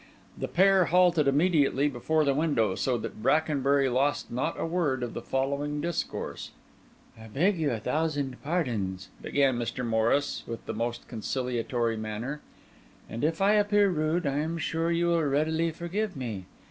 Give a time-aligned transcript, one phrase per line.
[0.35, 5.13] The pair halted immediately before the window, so that Brackenbury lost not a word of
[5.13, 6.49] the following discourse:—
[7.15, 9.85] "I beg you a thousand pardons!" began Mr.
[9.85, 12.41] Morris, with the most conciliatory manner;
[13.07, 16.45] "and, if I appear rude, I am sure you will readily forgive me.